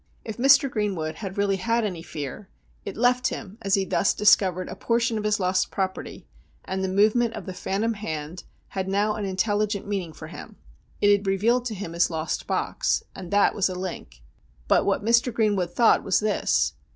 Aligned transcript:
If 0.25 0.37
Mr. 0.37 0.67
Greenwood 0.67 1.17
had 1.17 1.37
really 1.37 1.57
had 1.57 1.85
any 1.85 2.01
fear, 2.01 2.49
it 2.85 2.97
left 2.97 3.27
him 3.27 3.59
as 3.61 3.75
he 3.75 3.85
thus 3.85 4.15
discovered 4.15 4.67
a 4.67 4.75
portion 4.75 5.15
of 5.15 5.23
his 5.23 5.39
lost 5.39 5.69
property, 5.69 6.25
and 6.65 6.83
the 6.83 6.87
movement 6.89 7.35
of 7.35 7.45
the 7.45 7.53
phantom 7.53 7.93
hand 7.93 8.43
had 8.69 8.87
now 8.87 9.13
an 9.13 9.25
intelli 9.25 9.67
gent 9.67 9.85
meaning 9.87 10.11
for 10.11 10.25
him. 10.29 10.55
It 11.01 11.11
had 11.11 11.27
revealed 11.27 11.65
to 11.65 11.75
him 11.75 11.93
his 11.93 12.09
lost 12.09 12.47
box, 12.47 13.03
and 13.15 13.29
that 13.29 13.53
was 13.53 13.69
a 13.69 13.75
link. 13.75 14.23
But 14.67 14.87
what 14.87 15.05
Mr. 15.05 15.31
Greenwood 15.31 15.69
thought 15.75 16.03
was 16.03 16.19
this. 16.19 16.73